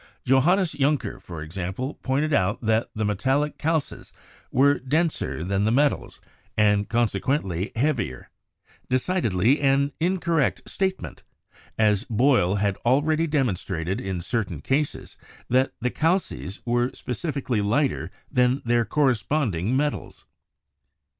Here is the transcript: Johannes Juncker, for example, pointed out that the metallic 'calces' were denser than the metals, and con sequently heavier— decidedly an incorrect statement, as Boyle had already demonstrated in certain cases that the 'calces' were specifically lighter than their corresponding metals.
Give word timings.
Johannes 0.25 0.73
Juncker, 0.73 1.21
for 1.21 1.43
example, 1.43 1.93
pointed 2.01 2.33
out 2.33 2.59
that 2.61 2.89
the 2.95 3.05
metallic 3.05 3.59
'calces' 3.59 4.11
were 4.51 4.79
denser 4.79 5.43
than 5.43 5.63
the 5.63 5.71
metals, 5.71 6.19
and 6.57 6.89
con 6.89 7.05
sequently 7.05 7.71
heavier— 7.77 8.31
decidedly 8.89 9.61
an 9.61 9.91
incorrect 9.99 10.67
statement, 10.67 11.21
as 11.77 12.03
Boyle 12.05 12.55
had 12.55 12.77
already 12.77 13.27
demonstrated 13.27 14.01
in 14.01 14.21
certain 14.21 14.59
cases 14.59 15.17
that 15.49 15.73
the 15.81 15.91
'calces' 15.91 16.61
were 16.65 16.89
specifically 16.95 17.61
lighter 17.61 18.09
than 18.31 18.63
their 18.65 18.85
corresponding 18.85 19.77
metals. 19.77 20.25